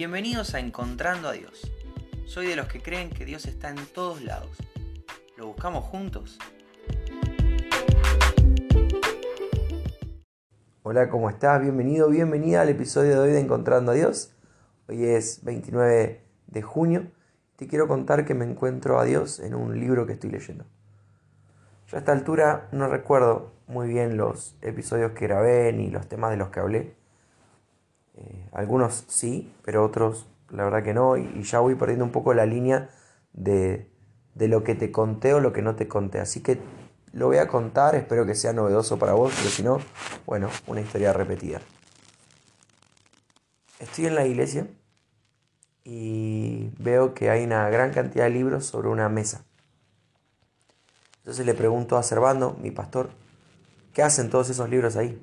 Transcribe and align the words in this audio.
Bienvenidos 0.00 0.54
a 0.54 0.60
Encontrando 0.60 1.28
a 1.28 1.32
Dios. 1.32 1.70
Soy 2.24 2.46
de 2.46 2.56
los 2.56 2.68
que 2.68 2.80
creen 2.80 3.10
que 3.10 3.26
Dios 3.26 3.44
está 3.44 3.68
en 3.68 3.76
todos 3.92 4.22
lados. 4.22 4.56
¿Lo 5.36 5.48
buscamos 5.48 5.84
juntos? 5.84 6.38
Hola, 10.82 11.10
¿cómo 11.10 11.28
estás? 11.28 11.60
Bienvenido, 11.60 12.08
bienvenida 12.08 12.62
al 12.62 12.70
episodio 12.70 13.12
de 13.12 13.18
hoy 13.18 13.32
de 13.32 13.40
Encontrando 13.40 13.92
a 13.92 13.94
Dios. 13.94 14.32
Hoy 14.88 15.04
es 15.04 15.44
29 15.44 16.24
de 16.46 16.62
junio. 16.62 17.08
Te 17.56 17.66
quiero 17.66 17.86
contar 17.86 18.24
que 18.24 18.32
me 18.32 18.46
encuentro 18.46 18.98
a 18.98 19.04
Dios 19.04 19.38
en 19.38 19.54
un 19.54 19.78
libro 19.78 20.06
que 20.06 20.14
estoy 20.14 20.30
leyendo. 20.30 20.64
Yo 21.88 21.98
a 21.98 22.00
esta 22.00 22.12
altura 22.12 22.70
no 22.72 22.88
recuerdo 22.88 23.52
muy 23.66 23.88
bien 23.88 24.16
los 24.16 24.56
episodios 24.62 25.12
que 25.12 25.26
grabé 25.26 25.74
ni 25.74 25.90
los 25.90 26.08
temas 26.08 26.30
de 26.30 26.38
los 26.38 26.48
que 26.48 26.60
hablé. 26.60 26.99
Eh, 28.20 28.48
algunos 28.52 29.04
sí, 29.08 29.52
pero 29.64 29.84
otros 29.84 30.26
la 30.50 30.64
verdad 30.64 30.82
que 30.82 30.94
no. 30.94 31.16
Y, 31.16 31.42
ya 31.42 31.60
voy 31.60 31.74
perdiendo 31.74 32.04
un 32.04 32.12
poco 32.12 32.34
la 32.34 32.46
línea 32.46 32.90
de, 33.32 33.90
de 34.34 34.48
lo 34.48 34.64
que 34.64 34.74
te 34.74 34.90
conté 34.92 35.34
o 35.34 35.40
lo 35.40 35.52
que 35.52 35.62
no 35.62 35.76
te 35.76 35.88
conté. 35.88 36.20
Así 36.20 36.42
que 36.42 36.60
lo 37.12 37.26
voy 37.26 37.38
a 37.38 37.48
contar, 37.48 37.94
espero 37.94 38.26
que 38.26 38.34
sea 38.34 38.52
novedoso 38.52 38.98
para 38.98 39.14
vos, 39.14 39.32
pero 39.36 39.50
si 39.50 39.62
no, 39.62 39.78
bueno, 40.26 40.48
una 40.66 40.80
historia 40.80 41.12
repetida. 41.12 41.60
Estoy 43.78 44.06
en 44.06 44.14
la 44.14 44.26
iglesia 44.26 44.68
y 45.84 46.70
veo 46.78 47.14
que 47.14 47.30
hay 47.30 47.44
una 47.44 47.68
gran 47.70 47.92
cantidad 47.92 48.24
de 48.24 48.30
libros 48.30 48.66
sobre 48.66 48.88
una 48.88 49.08
mesa. 49.08 49.44
Entonces 51.18 51.46
le 51.46 51.54
pregunto 51.54 51.96
a 51.96 52.02
Servando, 52.02 52.56
mi 52.60 52.70
pastor, 52.70 53.10
¿qué 53.92 54.02
hacen 54.02 54.30
todos 54.30 54.50
esos 54.50 54.68
libros 54.68 54.96
ahí? 54.96 55.20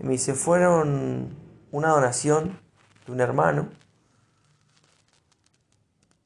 Y 0.00 0.04
me 0.04 0.12
dice, 0.12 0.34
fueron 0.34 1.43
una 1.74 1.88
donación 1.88 2.56
de 3.04 3.12
un 3.12 3.20
hermano. 3.20 3.68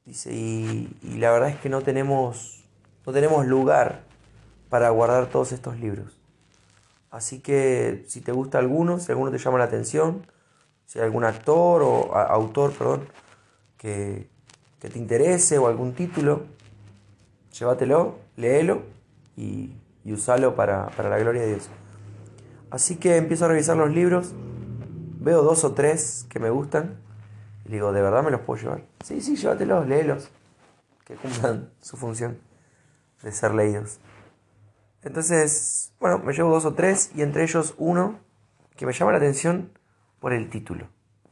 Dice, 0.05 0.31
y, 0.31 0.95
la 1.17 1.31
verdad 1.31 1.49
es 1.49 1.57
que 1.57 1.69
no 1.69 1.81
tenemos, 1.81 2.63
no 3.03 3.11
tenemos 3.13 3.47
lugar 3.47 4.03
para 4.69 4.91
guardar 4.91 5.25
todos 5.31 5.51
estos 5.51 5.79
libros. 5.79 6.15
Así 7.09 7.39
que 7.39 8.05
si 8.07 8.21
te 8.21 8.31
gusta 8.31 8.59
alguno, 8.59 8.99
si 8.99 9.11
alguno 9.11 9.31
te 9.31 9.39
llama 9.39 9.57
la 9.57 9.63
atención, 9.63 10.27
si 10.85 10.99
hay 10.99 11.05
algún 11.05 11.23
actor 11.23 11.81
o 11.81 12.15
autor, 12.15 12.71
perdón, 12.73 13.07
que, 13.79 14.29
que, 14.79 14.89
te 14.89 14.99
interese 14.99 15.57
o 15.57 15.65
algún 15.65 15.93
título, 15.93 16.43
llévatelo, 17.57 18.19
léelo 18.37 18.83
y, 19.35 19.73
y 20.05 20.13
usalo 20.13 20.53
para, 20.53 20.89
para 20.89 21.09
la 21.09 21.17
gloria 21.17 21.41
de 21.41 21.55
Dios. 21.55 21.69
Así 22.69 22.97
que 22.97 23.17
empiezo 23.17 23.45
a 23.45 23.47
revisar 23.47 23.77
los 23.77 23.89
libros 23.89 24.35
veo 25.19 25.43
dos 25.43 25.63
o 25.63 25.73
tres 25.73 26.25
que 26.29 26.39
me 26.39 26.49
gustan 26.49 26.97
y 27.65 27.69
digo, 27.69 27.91
¿de 27.91 28.01
verdad 28.01 28.23
me 28.23 28.31
los 28.31 28.41
puedo 28.41 28.61
llevar? 28.61 28.85
Sí, 29.03 29.21
sí, 29.21 29.35
llévatelos, 29.35 29.87
léelos, 29.87 30.31
que 31.05 31.15
cumplan 31.15 31.69
su 31.81 31.97
función 31.97 32.39
de 33.21 33.31
ser 33.31 33.53
leídos. 33.53 33.99
Entonces, 35.03 35.93
bueno, 35.99 36.19
me 36.19 36.33
llevo 36.33 36.49
dos 36.49 36.65
o 36.65 36.73
tres 36.73 37.11
y 37.15 37.21
entre 37.21 37.43
ellos 37.43 37.75
uno 37.77 38.19
que 38.75 38.85
me 38.85 38.93
llama 38.93 39.11
la 39.11 39.17
atención 39.17 39.71
por 40.19 40.33
el 40.33 40.49
título. 40.49 40.87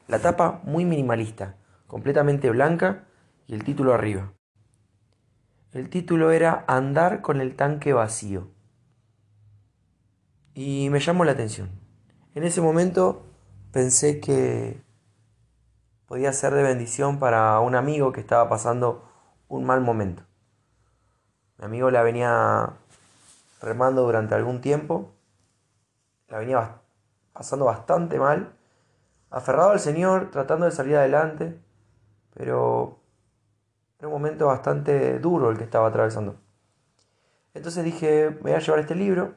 La 0.07 0.19
tapa 0.19 0.61
muy 0.63 0.85
minimalista, 0.85 1.57
completamente 1.87 2.49
blanca 2.49 3.05
y 3.47 3.55
el 3.55 3.63
título 3.63 3.93
arriba. 3.93 4.33
El 5.71 5.89
título 5.89 6.31
era 6.31 6.65
Andar 6.67 7.21
con 7.21 7.41
el 7.41 7.55
tanque 7.55 7.93
vacío. 7.93 8.49
Y 10.53 10.89
me 10.89 10.99
llamó 10.99 11.23
la 11.23 11.33
atención. 11.33 11.69
En 12.35 12.43
ese 12.43 12.61
momento 12.61 13.26
pensé 13.71 14.19
que 14.19 14.81
podía 16.07 16.31
ser 16.33 16.53
de 16.53 16.63
bendición 16.63 17.19
para 17.19 17.59
un 17.59 17.75
amigo 17.75 18.11
que 18.11 18.21
estaba 18.21 18.49
pasando 18.49 19.07
un 19.47 19.65
mal 19.65 19.81
momento. 19.81 20.23
Mi 21.57 21.65
amigo 21.65 21.91
la 21.91 22.03
venía 22.03 22.73
remando 23.61 24.03
durante 24.03 24.35
algún 24.35 24.61
tiempo, 24.61 25.15
la 26.27 26.39
venía 26.39 26.81
pasando 27.33 27.65
bastante 27.65 28.19
mal, 28.19 28.53
aferrado 29.29 29.71
al 29.71 29.79
Señor, 29.79 30.31
tratando 30.31 30.65
de 30.65 30.71
salir 30.71 30.95
adelante, 30.95 31.59
pero 32.33 32.99
era 33.99 34.07
un 34.07 34.13
momento 34.13 34.47
bastante 34.47 35.19
duro 35.19 35.49
el 35.49 35.57
que 35.57 35.63
estaba 35.63 35.87
atravesando. 35.87 36.39
Entonces 37.53 37.83
dije, 37.83 38.29
me 38.29 38.41
voy 38.41 38.51
a 38.51 38.59
llevar 38.59 38.79
este 38.79 38.95
libro, 38.95 39.35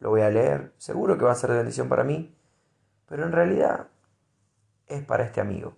lo 0.00 0.10
voy 0.10 0.22
a 0.22 0.30
leer, 0.30 0.74
seguro 0.76 1.16
que 1.16 1.24
va 1.24 1.32
a 1.32 1.36
ser 1.36 1.50
de 1.50 1.58
bendición 1.58 1.88
para 1.88 2.02
mí, 2.02 2.36
pero 3.06 3.24
en 3.24 3.32
realidad 3.32 3.88
es 4.86 5.02
para 5.04 5.24
este 5.24 5.40
amigo. 5.40 5.76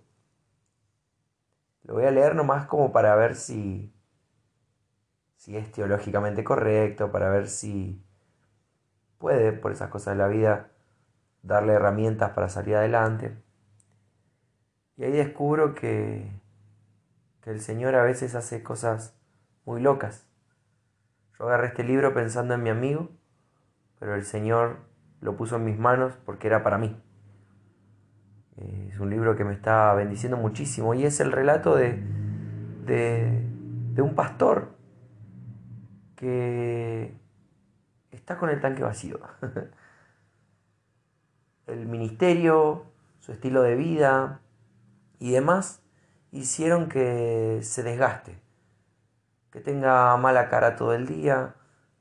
Lo 1.83 1.93
voy 1.93 2.05
a 2.05 2.11
leer 2.11 2.35
nomás 2.35 2.67
como 2.67 2.91
para 2.91 3.15
ver 3.15 3.35
si, 3.35 3.93
si 5.37 5.55
es 5.55 5.71
teológicamente 5.71 6.43
correcto, 6.43 7.11
para 7.11 7.29
ver 7.29 7.47
si 7.47 8.03
puede, 9.17 9.53
por 9.53 9.71
esas 9.71 9.89
cosas 9.89 10.15
de 10.15 10.23
la 10.23 10.27
vida, 10.27 10.71
darle 11.43 11.73
herramientas 11.73 12.31
para 12.31 12.49
salir 12.49 12.75
adelante. 12.75 13.37
Y 14.97 15.05
ahí 15.05 15.11
descubro 15.11 15.75
que, 15.75 16.29
que 17.41 17.51
el 17.51 17.61
Señor 17.61 17.95
a 17.95 18.03
veces 18.03 18.35
hace 18.35 18.63
cosas 18.63 19.15
muy 19.63 19.81
locas. 19.81 20.25
Yo 21.39 21.45
agarré 21.45 21.67
este 21.67 21.83
libro 21.83 22.13
pensando 22.13 22.53
en 22.55 22.63
mi 22.63 22.69
amigo, 22.69 23.09
pero 23.99 24.15
el 24.15 24.25
Señor 24.25 24.79
lo 25.21 25.37
puso 25.37 25.55
en 25.55 25.65
mis 25.65 25.77
manos 25.77 26.17
porque 26.25 26.47
era 26.47 26.63
para 26.63 26.77
mí. 26.77 27.01
Es 28.57 28.99
un 28.99 29.11
libro 29.11 29.35
que 29.35 29.43
me 29.43 29.53
está 29.53 29.93
bendiciendo 29.93 30.37
muchísimo 30.37 30.95
y 30.95 31.05
es 31.05 31.19
el 31.19 31.31
relato 31.31 31.75
de, 31.75 32.01
de, 32.85 34.01
un 34.01 34.15
pastor 34.15 34.75
que 36.15 37.15
está 38.11 38.37
con 38.37 38.49
el 38.49 38.59
tanque 38.59 38.81
vacío. 38.81 39.19
el 41.67 41.85
ministerio, 41.85 42.85
su 43.19 43.31
estilo 43.31 43.61
de 43.61 43.75
vida 43.75 44.41
y 45.19 45.31
demás 45.31 45.83
hicieron 46.31 46.89
que 46.89 47.59
se 47.61 47.83
desgaste, 47.83 48.39
que 49.51 49.59
tenga 49.59 50.17
mala 50.17 50.49
cara 50.49 50.75
todo 50.75 50.93
el 50.93 51.05
día, 51.05 51.55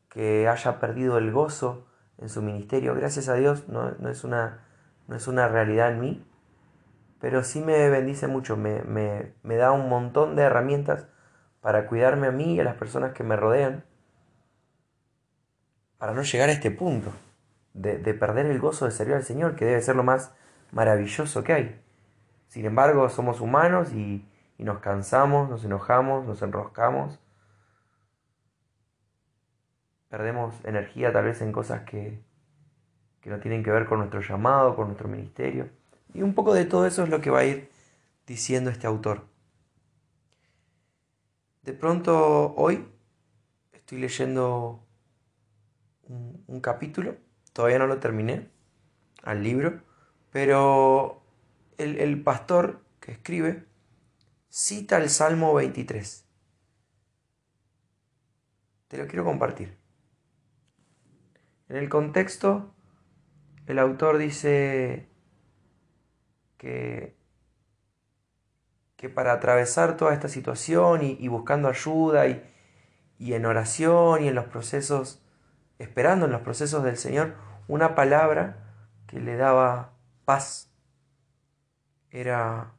que 0.09 0.49
haya 0.49 0.81
perdido 0.81 1.19
el 1.19 1.33
gozo 1.33 1.87
en 2.17 2.31
su 2.31 2.41
ministerio. 2.41 2.95
Gracias 2.95 3.29
a 3.29 3.35
Dios 3.35 3.69
no, 3.69 3.91
no 3.99 4.09
es, 4.09 4.25
una, 4.25 4.65
no 5.09 5.17
es 5.17 5.29
una 5.29 5.49
realidad 5.49 5.93
en 5.93 6.01
mí, 6.01 6.27
pero 7.21 7.43
sí 7.43 7.61
me 7.61 7.89
bendice 7.89 8.27
mucho, 8.27 8.57
me, 8.57 8.83
me, 8.83 9.57
da 9.57 9.73
un 9.73 9.89
montón 9.89 10.37
de 10.37 10.43
herramientas 10.43 11.07
para 11.61 11.87
cuidarme 11.87 12.27
a 12.27 12.33
mí 12.33 12.55
y 12.55 12.61
a 12.61 12.65
las 12.65 12.77
personas 12.77 13.13
que 13.13 13.25
me 13.25 13.37
rodean, 13.37 13.85
para 15.99 16.13
no 16.13 16.23
llegar 16.23 16.49
a 16.51 16.53
este 16.53 16.71
punto 16.71 17.11
de, 17.73 17.99
perder 18.15 18.47
el 18.47 18.61
gozo 18.61 18.85
de 18.85 18.91
servir 18.91 19.15
al 19.15 19.25
Señor, 19.25 19.57
que 19.57 19.65
debe 19.65 19.81
ser 19.83 19.97
lo 19.97 20.03
más 20.03 20.35
maravilloso 20.73 21.43
que 21.43 21.53
hay. 21.53 21.83
Sin 22.49 22.65
embargo, 22.65 23.09
somos 23.09 23.41
humanos 23.41 23.93
y, 23.93 24.29
y 24.59 24.65
nos 24.65 24.79
cansamos, 24.81 25.49
nos 25.49 25.65
enojamos, 25.65 26.27
nos 26.27 26.43
enroscamos, 26.43 27.19
perdemos 30.09 30.55
energía 30.65 31.13
tal 31.13 31.25
vez 31.25 31.41
en 31.43 31.53
cosas 31.53 31.83
que, 31.83 32.23
que 33.21 33.31
no 33.31 33.41
tienen 33.41 33.65
que 33.65 33.71
ver 33.71 33.87
con 33.87 33.99
nuestro 33.99 34.21
llamado, 34.21 34.77
con 34.77 34.87
nuestro 34.87 35.09
ministerio. 35.09 35.69
Y 36.17 36.23
un 36.23 36.33
poco 36.33 36.55
de 36.55 36.65
todo 36.65 36.87
eso 36.87 37.03
es 37.03 37.11
lo 37.11 37.21
que 37.21 37.29
va 37.29 37.41
a 37.41 37.45
ir 37.45 37.69
diciendo 38.27 38.71
este 38.71 38.87
autor. 38.87 39.29
De 41.61 41.75
pronto 41.75 42.55
hoy 42.55 42.89
estoy 43.75 43.99
leyendo 43.99 44.83
un, 46.09 46.61
capítulo, 46.63 47.19
todavía 47.53 47.79
no 47.79 47.87
lo 47.87 47.99
terminé, 47.99 48.49
al 49.25 49.43
libro, 49.43 49.83
pero 50.31 51.23
el, 51.77 51.99
el 51.99 52.23
pastor 52.23 52.83
que 52.99 53.13
escribe 53.13 53.67
cita 54.49 54.97
el 54.97 55.11
Salmo 55.11 55.53
23. 55.53 56.25
Te 58.89 58.97
lo 58.97 59.07
quiero 59.07 59.25
compartir. 59.27 59.77
En 61.69 61.77
el 61.77 61.91
contexto, 61.91 62.75
el 63.67 63.79
autor 63.79 64.17
dice, 64.17 65.11
que, 66.59 67.15
que 68.97 69.09
para 69.09 69.33
atravesar 69.33 69.97
toda 69.97 70.15
esta 70.15 70.29
situación 70.29 71.03
y, 71.03 71.29
buscando 71.29 71.69
ayuda 71.69 72.27
y, 72.27 72.43
y 73.19 73.35
en 73.35 73.47
oración 73.47 74.23
y 74.25 74.29
en 74.29 74.35
los 74.35 74.47
procesos, 74.47 75.23
esperando 75.79 76.27
en 76.27 76.33
los 76.33 76.43
procesos 76.43 76.83
del 76.85 76.97
Señor, 76.97 77.35
una 77.69 77.95
palabra 77.95 78.59
que 79.07 79.21
le 79.21 79.37
daba 79.37 79.93
paz. 80.25 80.71
Era 82.11 82.73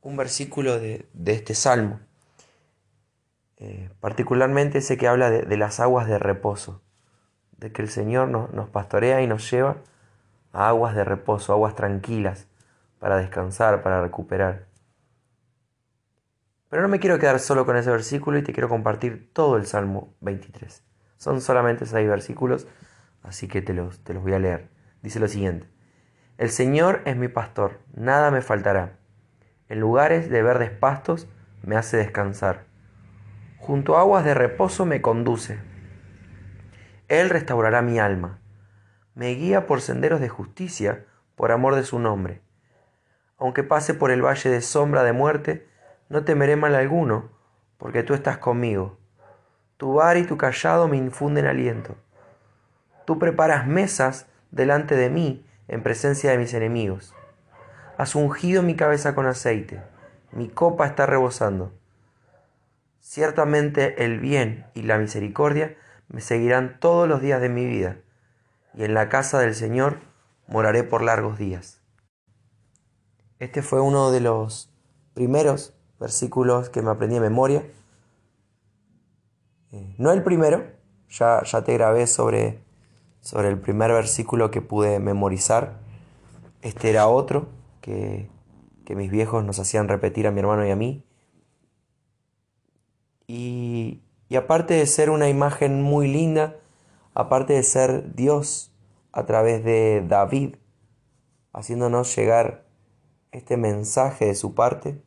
un 0.00 0.16
versículo 0.16 0.78
de, 0.78 1.08
este 1.26 1.54
salmo, 1.54 2.00
eh, 3.56 3.90
particularmente 4.00 4.78
ese 4.78 4.96
que 4.96 5.08
habla 5.08 5.30
de, 5.30 5.56
las 5.56 5.80
aguas 5.80 6.06
de 6.06 6.18
reposo, 6.18 6.80
de 7.56 7.72
que 7.72 7.82
el 7.82 7.88
Señor 7.88 8.28
nos 8.28 8.68
pastorea 8.68 9.22
y 9.22 9.26
nos 9.26 9.50
lleva 9.50 9.78
a 10.52 10.68
aguas 10.68 10.94
de 10.94 11.04
reposo, 11.04 11.52
aguas 11.52 11.74
tranquilas, 11.74 12.46
para 12.98 13.18
descansar, 13.18 13.82
para 13.82 14.02
recuperar. 14.02 14.66
Pero 16.68 16.82
no 16.82 16.88
me 16.88 16.98
quiero 16.98 17.18
quedar 17.18 17.38
solo 17.38 17.64
con 17.64 17.76
ese 17.76 17.90
versículo 17.90 18.38
y 18.38 18.42
te 18.42 18.52
quiero 18.52 18.68
compartir 18.68 19.30
todo 19.32 19.56
el 19.56 19.66
Salmo 19.66 20.14
23. 20.20 20.82
Son 21.16 21.40
solamente 21.40 21.86
seis 21.86 22.08
versículos, 22.08 22.66
así 23.22 23.48
que 23.48 23.62
te 23.62 23.72
los, 23.72 24.02
te 24.02 24.14
los 24.14 24.22
voy 24.22 24.34
a 24.34 24.38
leer. 24.38 24.68
Dice 25.02 25.20
lo 25.20 25.28
siguiente. 25.28 25.68
El 26.38 26.50
Señor 26.50 27.02
es 27.06 27.16
mi 27.16 27.28
pastor, 27.28 27.80
nada 27.94 28.30
me 28.30 28.42
faltará. 28.42 28.98
En 29.68 29.80
lugares 29.80 30.28
de 30.28 30.42
verdes 30.42 30.70
pastos 30.70 31.28
me 31.62 31.76
hace 31.76 31.96
descansar. 31.96 32.66
Junto 33.58 33.96
a 33.96 34.00
aguas 34.00 34.24
de 34.24 34.34
reposo 34.34 34.84
me 34.84 35.00
conduce. 35.00 35.58
Él 37.08 37.30
restaurará 37.30 37.82
mi 37.82 37.98
alma. 37.98 38.40
Me 39.14 39.30
guía 39.30 39.66
por 39.66 39.80
senderos 39.80 40.20
de 40.20 40.28
justicia 40.28 41.06
por 41.36 41.52
amor 41.52 41.74
de 41.74 41.84
su 41.84 41.98
nombre. 41.98 42.42
Aunque 43.38 43.62
pase 43.62 43.94
por 43.94 44.10
el 44.10 44.24
valle 44.24 44.50
de 44.50 44.62
sombra 44.62 45.02
de 45.02 45.12
muerte, 45.12 45.68
no 46.08 46.24
temeré 46.24 46.56
mal 46.56 46.74
alguno, 46.74 47.30
porque 47.78 48.02
tú 48.02 48.14
estás 48.14 48.38
conmigo. 48.38 48.98
Tu 49.76 49.92
bar 49.92 50.16
y 50.16 50.24
tu 50.24 50.36
callado 50.38 50.88
me 50.88 50.96
infunden 50.96 51.46
aliento. 51.46 51.96
Tú 53.04 53.18
preparas 53.18 53.66
mesas 53.66 54.26
delante 54.50 54.96
de 54.96 55.10
mí 55.10 55.46
en 55.68 55.82
presencia 55.82 56.30
de 56.30 56.38
mis 56.38 56.54
enemigos. 56.54 57.14
Has 57.98 58.14
ungido 58.14 58.62
mi 58.62 58.74
cabeza 58.74 59.14
con 59.14 59.26
aceite, 59.26 59.82
mi 60.32 60.48
copa 60.48 60.86
está 60.86 61.06
rebosando. 61.06 61.72
Ciertamente 63.00 64.04
el 64.04 64.18
bien 64.18 64.66
y 64.74 64.82
la 64.82 64.98
misericordia 64.98 65.76
me 66.08 66.20
seguirán 66.20 66.78
todos 66.80 67.08
los 67.08 67.20
días 67.20 67.40
de 67.40 67.48
mi 67.48 67.66
vida, 67.66 67.96
y 68.74 68.84
en 68.84 68.94
la 68.94 69.08
casa 69.08 69.38
del 69.38 69.54
Señor 69.54 69.98
moraré 70.46 70.82
por 70.82 71.02
largos 71.02 71.38
días. 71.38 71.80
Este 73.38 73.60
fue 73.60 73.82
uno 73.82 74.10
de 74.10 74.20
los 74.20 74.70
primeros 75.12 75.74
versículos 76.00 76.70
que 76.70 76.80
me 76.80 76.90
aprendí 76.90 77.16
de 77.16 77.20
memoria. 77.20 77.66
Eh, 79.72 79.94
no 79.98 80.10
el 80.10 80.22
primero, 80.22 80.64
ya, 81.10 81.42
ya 81.42 81.62
te 81.62 81.74
grabé 81.74 82.06
sobre, 82.06 82.62
sobre 83.20 83.48
el 83.48 83.60
primer 83.60 83.92
versículo 83.92 84.50
que 84.50 84.62
pude 84.62 85.00
memorizar. 85.00 85.80
Este 86.62 86.88
era 86.88 87.08
otro 87.08 87.48
que, 87.82 88.30
que 88.86 88.96
mis 88.96 89.10
viejos 89.10 89.44
nos 89.44 89.58
hacían 89.58 89.88
repetir 89.88 90.26
a 90.26 90.30
mi 90.30 90.40
hermano 90.40 90.66
y 90.66 90.70
a 90.70 90.76
mí. 90.76 91.04
Y, 93.26 94.00
y 94.30 94.36
aparte 94.36 94.74
de 94.74 94.86
ser 94.86 95.10
una 95.10 95.28
imagen 95.28 95.82
muy 95.82 96.08
linda, 96.08 96.56
aparte 97.12 97.52
de 97.52 97.62
ser 97.64 98.14
Dios 98.14 98.72
a 99.12 99.26
través 99.26 99.62
de 99.62 100.02
David, 100.08 100.56
haciéndonos 101.52 102.14
llegar 102.16 102.65
este 103.36 103.56
mensaje 103.58 104.26
de 104.26 104.34
su 104.34 104.54
parte, 104.54 105.02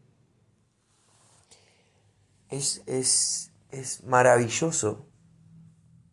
es, 2.50 2.84
es, 2.86 3.52
es 3.72 4.04
maravilloso 4.04 5.08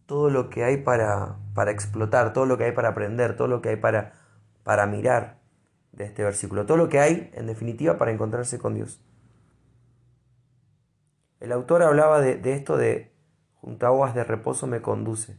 todo 0.07 0.31
lo 0.31 0.49
que 0.49 0.65
hay 0.65 0.79
para, 0.79 1.37
para, 1.55 1.71
explotar, 1.73 2.33
todo 2.33 2.47
lo 2.47 2.57
que 2.57 2.65
hay 2.65 2.73
para 2.73 2.89
aprender, 2.89 3.37
todo 3.37 3.49
lo 3.49 3.61
que 3.61 3.71
hay 3.71 3.77
para, 3.77 4.15
para 4.63 4.87
mirar 4.87 5.41
de 5.93 6.05
este 6.05 6.23
versículo, 6.23 6.65
todo 6.65 6.79
lo 6.79 6.89
que 6.89 7.01
hay, 7.01 7.31
en 7.35 7.47
definitiva, 7.47 7.99
para 7.99 8.13
encontrarse 8.13 8.59
con 8.59 8.75
Dios. 8.75 9.01
El 11.41 11.53
autor 11.53 11.83
hablaba 11.83 12.21
de, 12.21 12.37
de 12.37 12.55
esto 12.55 12.79
de 12.79 13.13
junto 13.61 13.85
a 13.85 13.91
aguas 13.91 14.15
de 14.15 14.25
reposo 14.25 14.67
me 14.67 14.81
conduce, 14.81 15.39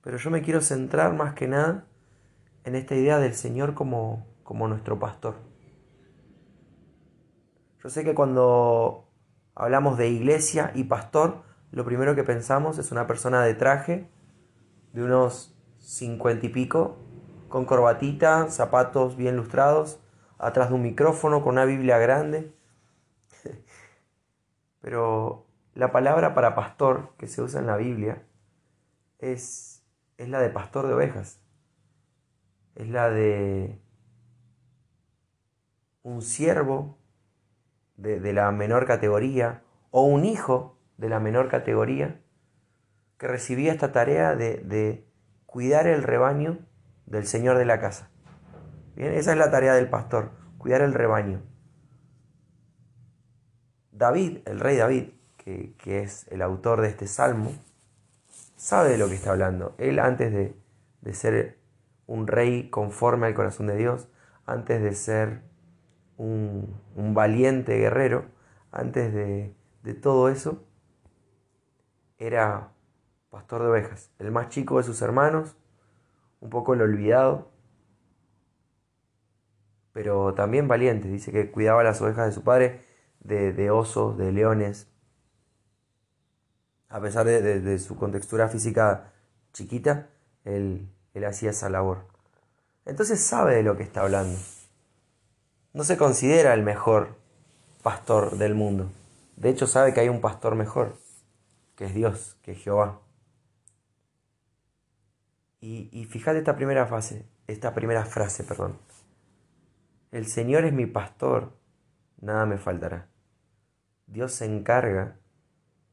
pero 0.00 0.16
yo 0.18 0.30
me 0.30 0.42
quiero 0.42 0.60
centrar 0.60 1.14
más 1.14 1.34
que 1.34 1.48
nada 1.48 1.86
en 2.62 2.76
esta 2.76 2.94
idea 2.94 3.18
del 3.18 3.34
Señor 3.34 3.74
como, 3.74 4.26
como 4.44 4.68
nuestro 4.68 4.98
pastor. 4.98 5.53
Yo 7.84 7.90
sé 7.90 8.02
que 8.02 8.14
cuando 8.14 9.10
hablamos 9.54 9.98
de 9.98 10.08
iglesia 10.08 10.72
y 10.74 10.84
pastor, 10.84 11.42
lo 11.70 11.84
primero 11.84 12.14
que 12.14 12.24
pensamos 12.24 12.78
es 12.78 12.90
una 12.92 13.06
persona 13.06 13.42
de 13.42 13.52
traje, 13.52 14.08
de 14.94 15.02
unos 15.02 15.54
cincuenta 15.80 16.46
y 16.46 16.48
pico, 16.48 16.96
con 17.50 17.66
corbatita, 17.66 18.48
zapatos 18.48 19.16
bien 19.16 19.36
lustrados, 19.36 20.00
atrás 20.38 20.70
de 20.70 20.76
un 20.76 20.82
micrófono, 20.82 21.42
con 21.42 21.52
una 21.52 21.66
Biblia 21.66 21.98
grande. 21.98 22.54
Pero 24.80 25.46
la 25.74 25.92
palabra 25.92 26.34
para 26.34 26.54
pastor 26.54 27.10
que 27.18 27.26
se 27.26 27.42
usa 27.42 27.60
en 27.60 27.66
la 27.66 27.76
Biblia 27.76 28.26
es, 29.18 29.84
es 30.16 30.30
la 30.30 30.40
de 30.40 30.48
pastor 30.48 30.86
de 30.86 30.94
ovejas. 30.94 31.38
Es 32.76 32.88
la 32.88 33.10
de 33.10 33.78
un 36.02 36.22
siervo 36.22 37.03
de, 37.96 38.32
la 38.32 38.50
menor 38.50 38.86
categoría 38.86 39.62
o 39.90 40.02
un 40.02 40.24
hijo 40.24 40.78
de 40.96 41.08
la 41.08 41.20
menor 41.20 41.48
categoría 41.48 42.20
que 43.18 43.28
recibía 43.28 43.72
esta 43.72 43.92
tarea 43.92 44.34
de, 44.34 44.58
de 44.58 45.06
cuidar 45.46 45.86
el 45.86 46.02
rebaño 46.02 46.58
del 47.06 47.26
Señor 47.26 47.58
de 47.58 47.64
la 47.64 47.80
casa. 47.80 48.10
Bien, 48.96 49.12
esa 49.12 49.32
es 49.32 49.38
la 49.38 49.50
tarea 49.50 49.74
del 49.74 49.88
pastor, 49.88 50.30
cuidar 50.58 50.82
el 50.82 50.94
rebaño. 50.94 51.42
David, 53.92 54.38
el 54.46 54.60
rey 54.60 54.76
David, 54.76 55.10
que, 55.36 55.74
que, 55.78 56.02
es 56.02 56.26
el 56.28 56.42
autor 56.42 56.80
de 56.80 56.88
este 56.88 57.06
salmo, 57.06 57.52
sabe 58.56 58.90
de 58.90 58.98
lo 58.98 59.08
que 59.08 59.14
está 59.14 59.30
hablando. 59.30 59.74
Él 59.78 59.98
antes 59.98 60.32
de, 60.32 60.56
de 61.00 61.14
ser 61.14 61.58
un 62.06 62.26
rey 62.26 62.70
conforme 62.70 63.26
al 63.26 63.34
corazón 63.34 63.66
de 63.66 63.76
Dios, 63.76 64.08
antes 64.46 64.82
de 64.82 64.94
ser 64.94 65.42
un, 66.16 66.80
valiente 67.14 67.76
guerrero, 67.78 68.26
antes 68.70 69.12
de, 69.12 69.54
de 69.82 69.94
todo 69.94 70.28
eso, 70.28 70.64
era 72.18 72.72
pastor 73.30 73.62
de 73.62 73.68
ovejas, 73.68 74.10
el 74.18 74.30
más 74.30 74.48
chico 74.48 74.78
de 74.78 74.84
sus 74.84 75.02
hermanos, 75.02 75.56
un 76.40 76.50
poco 76.50 76.74
el 76.74 76.82
olvidado, 76.82 77.50
pero 79.92 80.34
también 80.34 80.68
valiente, 80.68 81.08
dice 81.08 81.32
que 81.32 81.50
cuidaba 81.50 81.82
las 81.84 82.00
ovejas 82.00 82.26
de 82.26 82.32
su 82.32 82.42
padre 82.42 82.84
de, 83.20 83.52
de 83.52 83.70
osos, 83.70 84.16
de 84.18 84.32
leones, 84.32 84.88
a 86.88 87.00
pesar 87.00 87.26
de, 87.26 87.60
de, 87.60 87.78
su 87.78 87.96
contextura 87.96 88.48
física 88.48 89.12
chiquita, 89.52 90.10
él, 90.44 90.88
él 91.14 91.24
hacía 91.24 91.50
esa 91.50 91.68
labor. 91.68 92.06
Entonces 92.84 93.20
sabe 93.20 93.56
de 93.56 93.62
lo 93.62 93.76
que 93.76 93.82
está 93.82 94.02
hablando 94.02 94.38
no 95.74 95.82
se 95.82 95.96
considera 95.96 96.54
el 96.54 96.62
mejor 96.62 97.16
pastor 97.82 98.38
del 98.38 98.54
mundo. 98.54 98.90
De 99.36 99.50
hecho 99.50 99.66
sabe 99.66 99.92
que 99.92 100.00
hay 100.00 100.08
un 100.08 100.20
pastor 100.20 100.54
mejor, 100.54 100.96
que 101.74 101.86
es 101.86 101.94
Dios, 101.94 102.38
que 102.42 102.52
es 102.52 102.58
Jehová. 102.58 103.00
Y, 105.60 105.88
y 105.92 106.04
fíjate 106.04 106.38
esta 106.38 106.54
primera 106.54 106.86
fase, 106.86 107.26
esta 107.48 107.74
primera 107.74 108.04
frase, 108.04 108.44
perdón. 108.44 108.78
El 110.12 110.26
Señor 110.26 110.64
es 110.64 110.72
mi 110.72 110.86
pastor, 110.86 111.52
nada 112.20 112.46
me 112.46 112.56
faltará. 112.56 113.08
Dios 114.06 114.32
se 114.32 114.44
encarga, 114.44 115.16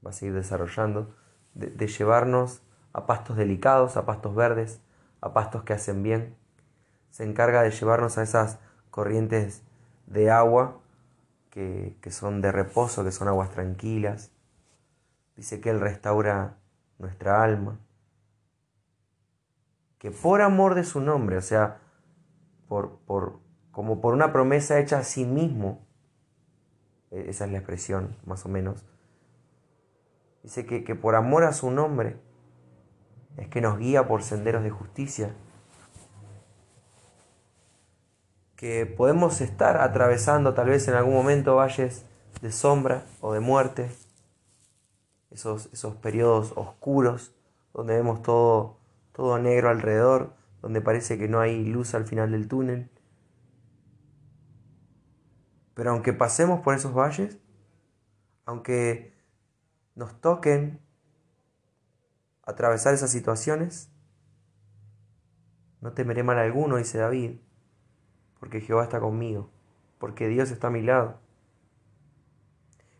va 0.06 0.12
a 0.12 0.14
seguir 0.14 0.36
desarrollando, 0.36 1.16
de, 1.56 1.68
de 1.72 1.88
llevarnos 1.88 2.62
a 2.94 3.08
pastos 3.08 3.36
delicados, 3.36 3.98
a 3.98 4.06
pastos 4.06 4.36
verdes, 4.36 4.80
a 5.22 5.34
pastos 5.34 5.64
que 5.64 5.74
hacen 5.74 6.04
bien. 6.04 6.36
Se 7.10 7.24
encarga 7.24 7.64
de 7.64 7.72
llevarnos 7.72 8.20
a 8.20 8.24
esas 8.24 8.60
corrientes 8.92 9.64
de 10.12 10.30
agua 10.30 10.82
que, 11.50 11.98
son 12.10 12.42
de 12.42 12.52
reposo, 12.52 13.04
que 13.04 13.12
son 13.12 13.28
aguas 13.28 13.52
tranquilas. 13.52 14.32
Dice 15.36 15.60
que 15.60 15.70
Él 15.70 15.80
restaura 15.80 16.58
nuestra 16.98 17.44
alma. 17.44 17.80
Que 19.98 20.12
por 20.12 20.42
amor 20.42 20.76
de 20.76 20.84
su 20.84 21.00
nombre, 21.00 21.38
o 21.38 21.42
sea, 21.42 21.80
por, 22.68 23.00
por, 23.00 23.40
como 23.72 24.02
por 24.02 24.14
una 24.14 24.32
promesa 24.32 24.80
hecha 24.80 25.00
a 25.00 25.04
sí 25.04 25.26
mismo, 25.26 25.86
e, 27.12 27.30
esa 27.30 27.46
es 27.46 27.52
la 27.52 27.58
expresión 27.58 28.18
más 28.26 28.46
o 28.46 28.50
menos, 28.50 28.84
dice 30.42 30.66
que, 30.66 30.84
que 30.84 30.96
por 30.96 31.16
amor 31.16 31.44
a 31.44 31.54
su 31.54 31.70
nombre 31.70 32.18
es 33.38 33.48
que 33.50 33.62
nos 33.62 33.78
guía 33.78 34.08
por 34.08 34.24
senderos 34.24 34.64
de 34.64 34.72
justicia 34.72 35.36
que 38.62 38.86
podemos 38.86 39.42
estar 39.42 39.78
atravesando 39.78 40.54
tal 40.54 40.70
vez 40.70 40.88
en 40.88 40.94
algún 40.94 41.16
momento 41.16 41.56
valles 41.56 42.06
de 42.44 42.52
sombra 42.52 43.08
o 43.20 43.34
de 43.34 43.40
muerte, 43.40 43.92
esos, 45.32 45.68
esos 45.74 45.96
periodos 45.96 46.54
oscuros 46.56 47.34
donde 47.74 47.96
vemos 47.96 48.22
todo, 48.22 48.78
todo 49.14 49.40
negro 49.40 49.70
alrededor, 49.70 50.36
donde 50.62 50.80
parece 50.80 51.18
que 51.18 51.28
no 51.28 51.40
hay 51.40 51.66
luz 51.66 51.96
al 51.96 52.06
final 52.06 52.30
del 52.34 52.48
túnel. 52.48 52.92
Pero 55.74 55.90
aunque 55.90 56.14
pasemos 56.14 56.60
por 56.60 56.76
esos 56.76 56.96
valles, 56.96 57.40
aunque 58.46 59.12
nos 59.96 60.22
toquen 60.22 60.80
atravesar 62.44 62.94
esas 62.94 63.10
situaciones, 63.10 63.90
no 65.80 65.94
temeré 65.94 66.22
mal 66.22 66.38
alguno, 66.38 66.78
dice 66.78 67.00
David, 67.00 67.40
porque 68.42 68.60
Jehová 68.60 68.84
está 68.84 69.00
conmigo. 69.00 69.50
porque 70.00 70.28
Dios 70.28 70.50
está 70.52 70.68
a 70.68 70.72
mi 70.72 70.82
lado. 70.82 71.20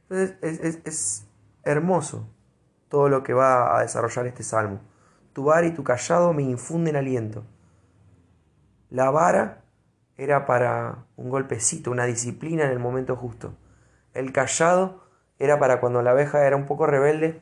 Entonces 0.04 0.38
es, 0.42 0.80
es 0.86 1.28
hermoso 1.64 2.28
todo 2.90 3.10
lo 3.10 3.24
que 3.24 3.34
va 3.34 3.76
a 3.76 3.82
desarrollar 3.82 4.28
este 4.28 4.44
salmo. 4.44 4.82
Tu 5.34 5.44
vara 5.46 5.66
y 5.66 5.74
tu 5.74 5.84
callado 5.84 6.32
me 6.32 6.44
infunden 6.44 6.96
aliento. 6.96 7.44
La 8.92 9.10
vara 9.10 9.64
era 10.16 10.46
para 10.46 11.06
un 11.16 11.30
golpecito, 11.30 11.90
una 11.90 12.06
disciplina 12.06 12.66
en 12.66 12.72
el 12.72 12.80
momento 12.80 13.16
justo. 13.16 13.56
El 14.14 14.32
callado 14.32 15.04
era 15.40 15.58
para 15.58 15.80
cuando 15.80 16.04
la 16.04 16.12
abeja 16.12 16.46
era 16.46 16.56
un 16.56 16.68
poco 16.68 16.86
rebelde, 16.86 17.42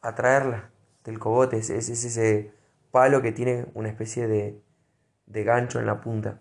atraerla 0.00 0.70
del 1.04 1.20
cogote. 1.20 1.58
Es, 1.58 1.70
ese 1.70 2.52
palo 2.90 3.22
que 3.22 3.30
tiene 3.30 3.66
una 3.74 3.88
especie 3.90 4.26
de, 4.26 4.60
de 5.26 5.44
gancho 5.44 5.78
en 5.78 5.86
la 5.86 6.00
punta. 6.00 6.40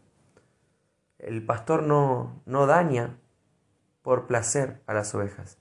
El 1.22 1.46
pastor 1.46 1.84
no, 1.84 2.42
no 2.46 2.66
daña 2.66 3.20
por 4.02 4.26
placer 4.26 4.82
a 4.88 4.94
las 4.94 5.14
ovejas. 5.14 5.60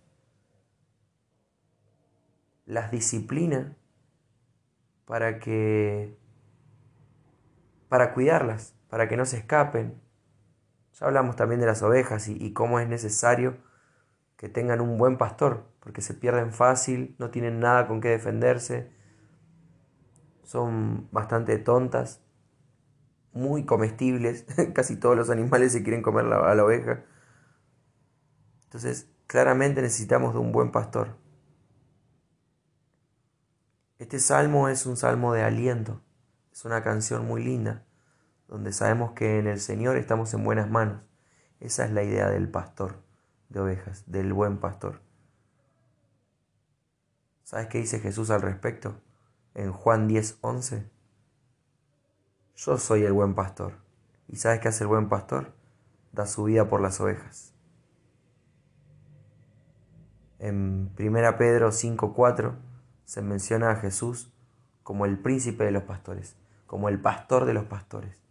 Las 2.65 2.91
disciplina 2.91 3.77
para 5.05 5.39
que 5.39 6.17
para 7.91 8.15
cuidarlas, 8.15 8.75
para 8.89 9.09
que 9.09 9.19
no 9.19 9.27
se 9.27 9.37
escapen. 9.37 10.01
Ya 10.95 11.07
hablamos 11.07 11.37
también 11.37 11.61
de 11.61 11.67
las 11.67 11.83
ovejas 11.83 12.29
y, 12.29 12.53
cómo 12.55 12.81
es 12.81 12.89
necesario 12.89 13.59
que 14.37 14.49
tengan 14.49 14.81
un 14.81 14.97
buen 14.97 15.19
pastor, 15.19 15.67
porque 15.81 16.01
se 16.01 16.15
pierden 16.15 16.53
fácil, 16.53 17.17
no 17.19 17.31
tienen 17.31 17.61
nada 17.61 17.87
con 17.87 18.01
qué 18.01 18.09
defenderse, 18.09 18.91
son 20.45 21.09
bastante 21.11 21.59
tontas, 21.59 22.23
muy 23.33 23.65
comestibles, 23.65 24.47
casi 24.75 24.97
todos 24.97 25.17
los 25.17 25.31
animales 25.31 25.73
se 25.73 25.83
quieren 25.83 26.03
comer 26.03 26.27
a 26.27 26.55
la 26.55 26.65
oveja. 26.65 27.05
Entonces, 28.65 29.09
claramente 29.27 29.83
necesitamos 29.83 30.35
de 30.35 30.41
un 30.41 30.53
buen 30.53 30.71
pastor. 30.71 31.17
Este 33.99 34.19
salmo 34.19 34.69
es 34.69 34.87
un 34.87 34.97
salmo 34.97 35.35
de 35.35 35.43
aliento, 35.43 36.01
es 36.53 36.65
una 36.65 36.83
canción 36.83 37.27
muy 37.27 37.45
linda, 37.45 37.85
donde 38.49 38.73
sabemos 38.73 39.13
que 39.13 39.39
en 39.39 39.47
el 39.47 39.61
Señor 39.61 39.97
estamos 39.97 40.33
en 40.35 40.43
buenas 40.43 40.71
manos. 40.71 41.03
Esa 41.61 41.85
es 41.85 41.91
la 41.91 42.03
idea 42.03 42.31
del 42.31 42.49
pastor 42.49 43.03
de 43.51 43.61
ovejas, 43.61 44.05
del 44.07 44.33
buen 44.33 44.59
pastor. 44.59 45.03
¿Sabes 47.45 47.67
qué 47.67 47.79
dice 47.79 47.99
Jesús 47.99 48.31
al 48.31 48.43
respecto? 48.43 49.03
En 49.55 49.73
Juan 49.73 50.09
10, 50.09 50.39
11. 50.41 50.89
Yo 52.63 52.77
soy 52.77 53.05
el 53.05 53.15
buen 53.15 53.35
pastor. 53.35 53.73
¿Y 54.29 54.37
sabes 54.37 54.61
qué 54.61 54.69
hace 54.69 54.85
el 54.85 54.89
buen 54.89 55.09
pastor? 55.09 55.55
Da 56.13 56.27
su 56.27 56.45
vida 56.45 56.69
por 56.69 56.83
las 56.83 57.01
ovejas. 57.01 57.55
En 60.39 60.91
1 60.99 61.39
Pedro 61.39 61.73
5, 61.73 62.13
4 62.13 62.55
se 63.07 63.23
menciona 63.23 63.71
a 63.71 63.77
Jesús 63.77 64.31
como 64.83 65.07
el 65.07 65.19
príncipe 65.19 65.65
de 65.65 65.71
los 65.71 65.85
pastores, 65.85 66.37
como 66.67 66.91
el 66.91 67.01
pastor 67.01 67.47
de 67.47 67.55
los 67.55 67.65
pastores. 67.65 68.23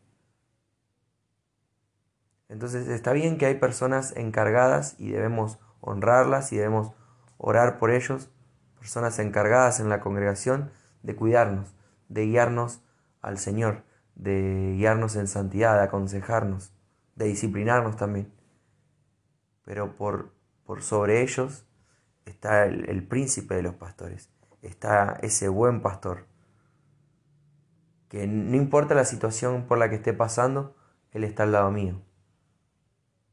Entonces 2.49 2.87
está 2.87 3.13
bien 3.13 3.39
que 3.39 3.47
hay 3.47 3.55
personas 3.55 4.15
encargadas 4.15 4.93
y 4.99 5.09
debemos 5.09 5.57
honrarlas 5.81 6.53
y 6.53 6.57
debemos 6.57 6.93
orar 7.39 7.79
por 7.79 7.89
ellos, 7.89 8.29
personas 8.77 9.17
encargadas 9.17 9.79
en 9.79 9.89
la 9.89 10.01
congregación 10.01 10.69
de 11.01 11.15
cuidarnos, 11.15 11.73
de 12.09 12.27
guiarnos 12.27 12.83
al 13.21 13.39
Señor, 13.39 13.88
de 14.19 14.75
guiarnos 14.75 15.15
en 15.15 15.27
santidad, 15.27 15.77
de 15.77 15.83
aconsejarnos, 15.83 16.73
de 17.15 17.25
disciplinarnos 17.25 17.95
también. 17.95 18.31
Pero 19.63 19.95
por, 19.95 20.33
por 20.65 20.83
sobre 20.83 21.21
ellos 21.21 21.65
está 22.25 22.65
el 22.65 23.07
príncipe 23.07 23.55
de 23.55 23.63
los 23.63 23.75
pastores, 23.75 24.29
está 24.61 25.17
ese 25.21 25.47
buen 25.47 25.81
pastor. 25.81 26.27
Que 28.09 28.27
no 28.27 28.57
importa 28.57 28.93
la 28.93 29.05
situación 29.05 29.65
por 29.67 29.77
la 29.77 29.89
que 29.89 29.95
esté 29.95 30.13
pasando, 30.13 30.75
Él 31.11 31.23
está 31.23 31.43
al 31.43 31.53
lado 31.53 31.71
mío. 31.71 32.01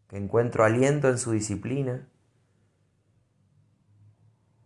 Que 0.08 0.18
encuentro 0.18 0.64
aliento 0.64 1.08
en 1.08 1.18
su 1.18 1.32
disciplina. 1.32 2.08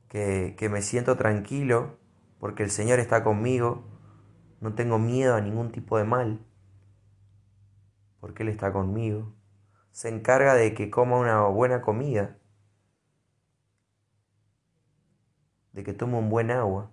Que, 0.09 0.57
que 0.59 0.69
me 0.69 0.83
siento 0.83 1.17
tranquilo 1.17 1.97
porque 2.41 2.65
el 2.65 2.71
Señor 2.71 2.99
está 2.99 3.23
conmigo. 3.23 3.85
No 4.61 4.75
tengo 4.75 4.99
miedo 4.99 5.35
a 5.35 5.41
ningún 5.41 5.73
tipo 5.73 5.99
de 5.99 6.05
mal. 6.05 6.39
Porque 8.21 8.43
Él 8.43 8.51
está 8.51 8.73
conmigo. 8.73 9.33
Se 9.91 10.09
encarga 10.09 10.55
de 10.55 10.75
que 10.75 10.91
coma 10.91 11.19
una 11.19 11.43
buena 11.47 11.81
comida 11.81 12.37
de 15.73 15.85
que 15.85 15.93
tome 15.93 16.19
un 16.19 16.29
buen 16.29 16.51
agua. 16.51 16.91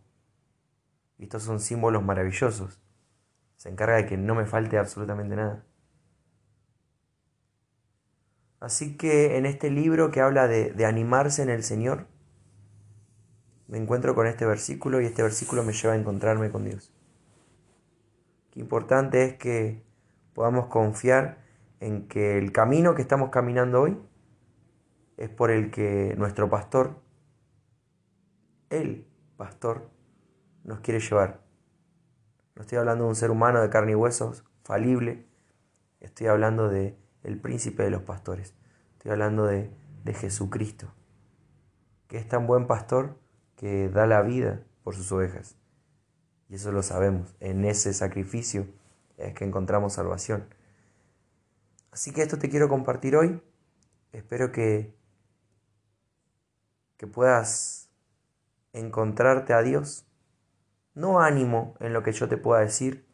Y 1.17 1.23
estos 1.23 1.43
son 1.43 1.59
símbolos 1.59 2.03
maravillosos. 2.03 2.79
Se 3.55 3.69
encarga 3.69 3.97
de 3.97 4.05
que 4.05 4.17
no 4.17 4.35
me 4.35 4.45
falte 4.45 4.77
absolutamente 4.77 5.35
nada. 5.35 5.65
Así 8.59 8.97
que 8.97 9.37
en 9.37 9.45
este 9.45 9.69
libro 9.69 10.11
que 10.11 10.21
habla 10.21 10.47
de, 10.47 10.71
de, 10.71 10.85
animarse 10.85 11.43
en 11.43 11.49
el 11.49 11.63
Señor, 11.63 12.07
me 13.67 13.77
encuentro 13.77 14.15
con 14.15 14.25
este 14.25 14.45
versículo 14.45 14.99
y 14.99 15.05
este 15.05 15.21
versículo 15.21 15.63
me 15.63 15.73
lleva 15.73 15.93
a 15.93 15.97
encontrarme 15.97 16.51
con 16.51 16.65
Dios. 16.65 16.91
Importante 18.57 19.23
es 19.23 19.35
que 19.35 19.83
podamos 20.33 20.65
confiar 20.65 21.37
en 21.79 22.07
que 22.07 22.39
el 22.39 22.51
camino 22.51 22.95
que 22.95 23.03
estamos 23.03 23.29
caminando 23.29 23.83
hoy 23.83 23.99
es 25.15 25.29
por 25.29 25.51
el 25.51 25.69
que 25.69 26.15
nuestro 26.17 26.49
pastor 26.49 26.99
el 28.71 29.05
pastor 29.37 29.91
nos 30.63 30.79
quiere 30.79 30.99
llevar. 30.99 31.41
No 32.55 32.63
estoy 32.63 32.79
hablando 32.79 33.03
de 33.03 33.09
un 33.11 33.15
ser 33.15 33.29
humano 33.29 33.61
de 33.61 33.69
carne 33.69 33.91
y 33.91 33.95
huesos, 33.95 34.43
falible. 34.63 35.27
Estoy 35.99 36.25
hablando 36.25 36.67
de 36.67 36.97
el 37.21 37.39
príncipe 37.39 37.83
de 37.83 37.91
los 37.91 38.01
pastores. 38.01 38.55
Estoy 38.93 39.11
hablando 39.11 39.45
de, 39.45 39.69
de 40.03 40.13
Jesucristo, 40.15 40.91
que 42.07 42.17
es 42.17 42.27
tan 42.27 42.47
buen 42.47 42.65
pastor 42.65 43.19
que 43.55 43.87
da 43.87 44.07
la 44.07 44.23
vida 44.23 44.63
por 44.83 44.95
sus 44.95 45.11
ovejas. 45.11 45.59
Y 46.49 46.55
eso 46.55 46.71
lo 46.71 46.83
sabemos. 46.83 47.35
En 47.39 47.65
ese 47.65 47.93
sacrificio 47.93 48.67
es 49.17 49.33
que 49.33 49.45
encontramos 49.45 49.93
salvación. 49.93 50.47
Así 51.91 52.11
que 52.11 52.21
esto 52.21 52.37
te 52.37 52.49
quiero 52.49 52.69
compartir 52.69 53.15
hoy. 53.15 53.41
Espero 54.11 54.51
que, 54.51 54.93
que 56.97 57.07
puedas 57.07 57.89
encontrarte 58.73 59.53
a 59.53 59.61
Dios. 59.61 60.05
No 60.93 61.19
ánimo 61.19 61.75
en 61.79 61.93
lo 61.93 62.03
que 62.03 62.11
yo 62.11 62.27
te 62.27 62.37
pueda 62.37 62.61
decir, 62.61 63.05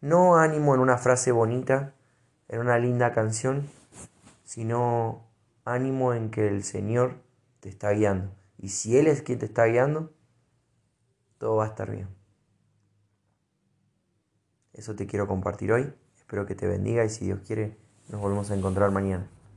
no 0.00 0.36
ánimo 0.36 0.74
en 0.74 0.80
una 0.80 0.98
frase 0.98 1.32
bonita, 1.32 1.94
en 2.48 2.60
una 2.60 2.78
linda 2.78 3.12
canción, 3.12 3.68
sino 4.44 5.26
ánimo 5.64 6.14
en 6.14 6.30
que 6.30 6.46
el 6.46 6.62
Señor 6.62 7.16
te 7.60 7.68
está 7.68 7.90
guiando. 7.90 8.32
Y 8.56 8.68
si 8.68 8.96
Él 8.96 9.08
es 9.08 9.22
quien 9.22 9.38
te 9.38 9.46
está 9.46 9.64
guiando, 9.64 10.12
todo 11.38 11.56
va 11.56 11.64
a 11.64 11.68
estar 11.68 11.90
bien. 11.90 12.17
Eso 14.78 14.94
te 14.94 15.08
quiero 15.08 15.26
compartir 15.26 15.72
hoy. 15.72 15.92
Espero 16.16 16.46
que 16.46 16.54
te 16.54 16.68
bendiga 16.68 17.04
y 17.04 17.10
si 17.10 17.24
Dios 17.24 17.40
quiere, 17.44 17.76
nos 18.10 18.20
volvemos 18.20 18.48
a 18.52 18.54
encontrar 18.54 18.92
mañana. 18.92 19.28